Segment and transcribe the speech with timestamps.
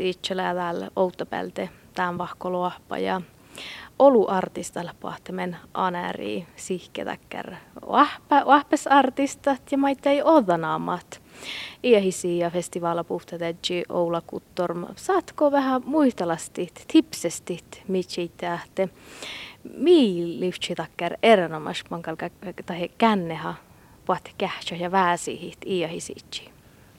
[0.00, 3.20] Itselää täällä outopälte tämän vahkoluoppa ja
[3.98, 7.54] olu artistalla pahtamen anäri sihketäkkär
[8.46, 11.22] wahpes artistat ja maita ei odanaamat.
[11.84, 14.86] Iähisi ja festivaala puhtatetji Oula Kuttorm.
[14.96, 18.88] Saatko vähän muistelastit, tipsestit, mitsi tähte?
[19.76, 20.40] Mii
[21.22, 22.16] erinomaisesti mankal
[22.66, 23.54] tai känneha
[24.04, 26.50] puhat kähtsä ja vääsihit iähisitsi?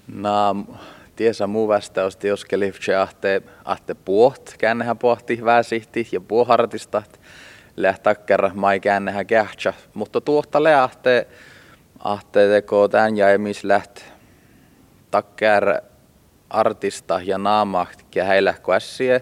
[0.07, 0.65] No,
[1.15, 7.03] tiesä muu vastaus, jos liftsi ahte, ahte puht, kännehän pohti vääsihti ja puuhartista,
[7.77, 11.27] lähtäkkär mai kännehän kähtsä, mutta tuohta lähtee,
[11.99, 13.99] ahte teko tämän ja emis läht
[15.11, 15.81] takkär
[16.49, 19.21] artista ja naamaht ja heillä ässiä.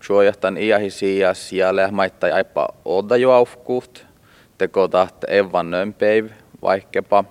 [0.00, 3.98] Suojahtan iahisias ja lehmaittai aipa odajuaufkuht,
[4.58, 6.30] teko tahte evan nömpeiv
[6.62, 7.24] vaikkepa,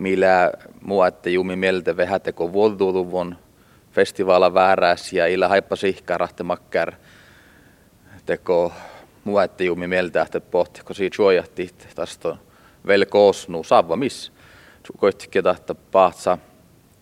[0.00, 0.52] millä
[1.08, 3.36] että jumi mieltä vähän teko vuoduluvun
[3.92, 6.92] festivaala vääräs ja illä haippa sihkarahte makkar
[8.26, 8.72] teko
[9.44, 12.36] että jumi mieltä, että pohti, kun siitä suojahti tästä
[12.86, 14.32] vel koosnu saava miss.
[14.96, 16.38] Koittikin tahta pahtsa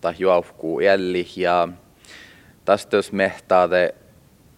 [0.01, 1.67] tai juohkuu jälli ja
[2.65, 3.95] tästä jos mehtaade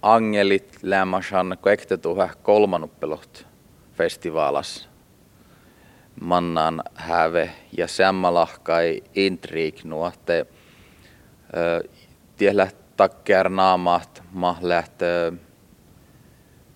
[0.02, 3.48] angelit lämmäsän koektetuha kolmanuppelut
[3.94, 4.91] festivaalas
[6.22, 10.45] mannan häve ja sammalahkai intrik nuotte.
[12.38, 15.00] Tiellä takkär naamat mahläht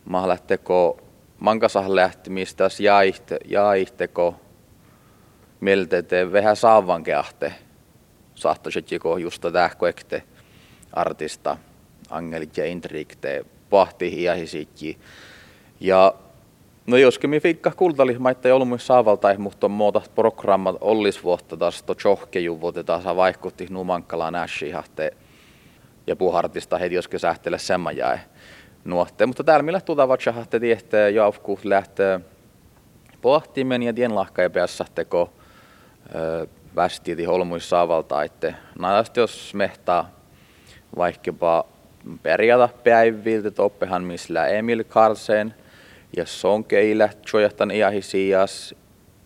[0.05, 1.01] mahlähteko
[1.39, 2.79] mankasah lähtimistäs
[5.59, 7.53] miltä te vähän saavan keahte
[8.35, 10.23] sahtosetjiko justa tähkoekte
[10.93, 11.57] artista
[12.09, 14.97] angelit ja intrikte pahti hiahisikki.
[15.79, 16.13] Ja
[16.87, 21.83] no joskin mi fikka kultalihmaitta ei ollut myös saavalta, mutta muuta programmat ollis vuotta taas
[21.83, 25.11] to johkejuvuote taas vaikutti numankkalaan näshihahte
[26.07, 28.17] ja puhartista heti joskin sähtele semma jäi
[28.85, 29.25] nuotte.
[29.25, 32.19] Mutta täällä millä tuota vatsahahte tiehte jaufku lähtee
[33.21, 35.33] pohtimen ja tien lahka ja päässä teko
[36.75, 40.09] västiiti holmuissa saavalta, että näistä jos mehtaa
[40.97, 41.65] vaikkapa
[42.83, 45.53] päiviltä toppehan missä Emil Karlsen
[46.17, 48.75] ja sonkeillä tjojahtan iahisias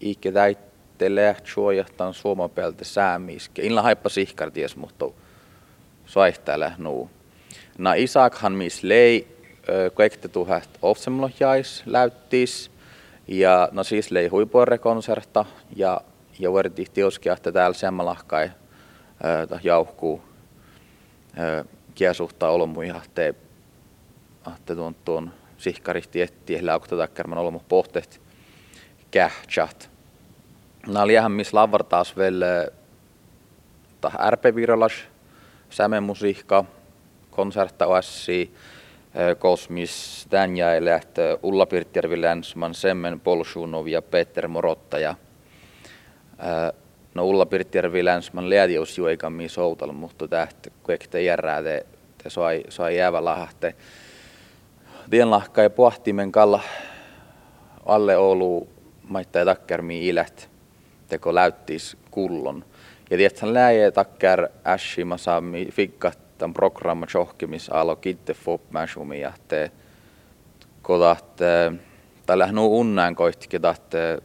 [0.01, 3.61] ikke täittele tjojahtan suomapeltä säämiske.
[3.61, 5.05] Inla haippa sihkarties, mutta
[6.05, 7.09] saihtele nuu.
[7.77, 9.27] Na Isakhan mis lei
[9.93, 12.71] kaikte tuhat ofsemlohjais läyttis
[13.27, 15.45] ja no siis lei huipuorekonserta
[15.75, 16.01] ja
[16.39, 18.51] ja verti tioskia, että täällä semmalahkai
[19.63, 20.21] jauhkuu
[21.95, 23.35] kiesuhtaa olmu ahte,
[24.45, 28.21] ahte tuon, tuon sihkarihti etti, laukta takkarman olmu pohteet
[29.11, 29.89] kähtsät.
[30.87, 32.67] Nämä oli ihan missä lavartaas vielä
[34.01, 34.93] tah RP-viralas,
[35.69, 36.65] sämemusiikka,
[37.31, 38.53] konsertta OSI,
[39.39, 45.15] Kosmis, Tänjäilät, Ulla Pirttjärvi Länsman, Semmen Polshunov ja Peter Morotta ja
[47.13, 51.85] no Ulla Pirttjärvi Länsman lädius juikammi soutal, mutta tähtä kuekte järrää te,
[52.23, 53.75] te sai, sai jäävä lahte.
[55.09, 56.61] Tien lahka ja pohtimen kalla
[57.85, 58.67] alle Oulu
[59.03, 60.49] maittaa takkermi ilät,
[61.07, 62.65] teko läyttis kullon.
[63.09, 69.21] Ja tiedätkö, läjä takkär ässi mä saami fikkat tämän programma johkimis alo kitte fop mäsumi
[69.21, 69.71] ja te
[70.81, 71.37] kodat
[72.25, 74.21] tällä nu unnään koihtikin tahte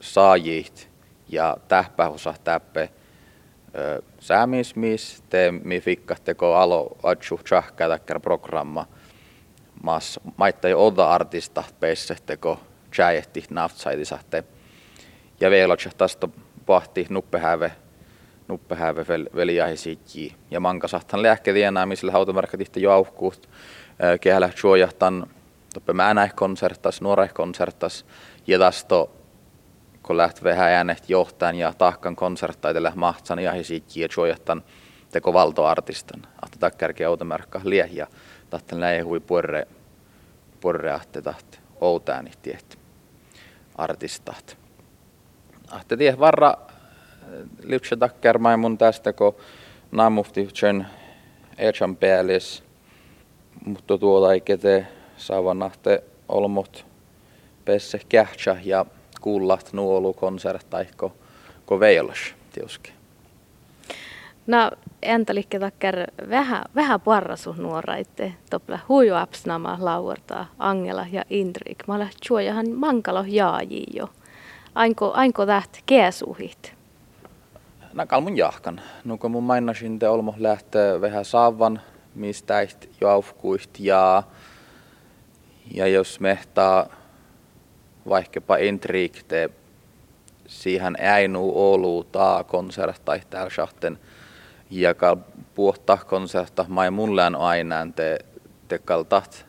[0.00, 0.88] saajit
[1.28, 2.88] ja tähpähusa täppe
[4.20, 5.82] säämismis te mi
[6.24, 7.88] teko alo atsu tjahkä
[8.22, 8.86] programma
[9.84, 12.60] mas maittai oda artista peisse teko
[12.96, 14.44] tjäjehti naftsaitisahte
[15.40, 16.28] ja vielä tästä
[16.66, 17.72] pahti nuppehäve
[18.48, 23.48] nuppehäve veliahi siitji ja mankasahtan lääkke tienää missä hautamarkka tihti jauhkuut
[24.20, 25.26] kehälä suojahtan
[25.74, 28.06] toppe määnäih konsertas nuoraih konsertas
[28.46, 28.94] ja tästä
[30.02, 34.62] kun läht vähän äänet johtajan ja tahkan konserttaitelle mahtsan ja hisikki ja suojattan
[35.10, 36.22] teko valtoartistan.
[36.42, 38.06] Ahte takkärkeä outomärkka liehiä.
[38.50, 39.20] Tahtan näin hui
[40.64, 42.78] puerre ahte tahti outääni tiehti
[43.74, 44.56] artistat.
[45.70, 46.54] Ahte tieh varra
[47.62, 49.36] lypsä takkär mun tästä, kun
[49.92, 50.86] naamufti sen
[51.58, 52.64] echan päällis,
[53.64, 56.86] mutta tuolla ei kete saavan ahte olmot
[57.64, 58.86] pesse kähtsä ja
[59.20, 61.12] kuullat nuolu konserttaikko
[61.66, 62.92] ko veilas tiuski.
[64.46, 64.70] No
[65.02, 65.94] entä liikke takkar
[66.30, 71.84] vähän, vähän parrasu nuoraitte, topla huijuapsnama lauertaa Angela ja Indrik.
[71.88, 74.10] Mä olen juojahan mankalo jaaji jo.
[74.74, 76.74] Ainko, ainko täht keesuhit?
[77.92, 78.80] Nakal mun jahkan.
[79.04, 81.80] No kun mun mainasin te olmo lähtee vähän saavan,
[82.14, 82.66] mistä
[83.00, 84.22] jaufkuiht ja,
[85.74, 86.86] ja jos mehtaa
[88.08, 89.50] vaikkapa intriikte
[90.46, 93.50] siihen äinu olu taa konserta täällä
[94.70, 95.16] ja kal
[95.54, 98.18] puhta konserta mai mullään aina te
[98.68, 99.46] te kaltat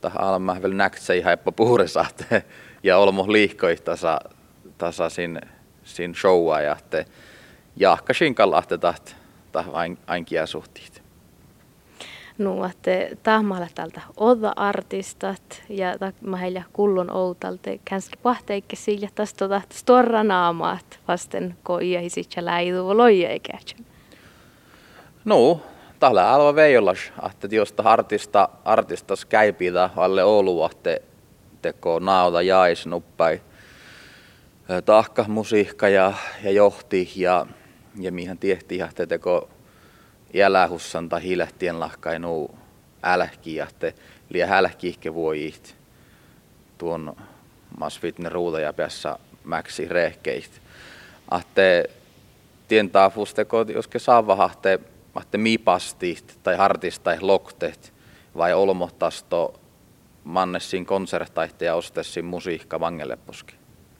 [0.00, 2.44] ta alma vel näksei haippa puhuresahte
[2.82, 4.20] ja olmo liihkoi tasa
[4.78, 5.40] tasa sin
[5.84, 7.06] sin showa ja te
[7.76, 9.14] jahkasin kalahte taht
[9.52, 9.64] ta
[10.06, 11.02] ainkia suhtiit.
[12.38, 12.90] No, että
[13.22, 15.86] tahmalla tältä oda artistat ja
[16.20, 22.96] mä heillä kullon outalta känski pahteikke sillä tästä tota storra naamaat vasten koija hisitsä läidu
[22.96, 23.58] loija eikä.
[25.26, 25.60] No,
[26.00, 30.98] tällä alva veijolas, että jos artista artistas käypitä alle Oulu, että
[31.62, 33.40] teko naota jäis nuppai
[34.84, 36.12] tahka musiikka ja,
[36.42, 37.46] ja johti ja,
[38.00, 39.48] ja mihin tiehti, että teko
[40.34, 42.50] jälähussan tai hiilehtien lahkainu
[43.02, 43.92] älkiä, että
[44.28, 45.54] liian hälkiihke voi
[46.78, 47.16] tuon
[47.78, 50.62] masvitne ruuta ja päässä mäksi rehkeit.
[51.30, 51.90] Ahte
[52.68, 53.98] tien taafusteko, jos ke
[55.16, 57.94] ahte miipastit tai hartista tai loktet
[58.36, 59.60] vai olmohtasto
[60.24, 63.54] mannessin konsertaihte ja ostessin musiikka vangelleposki.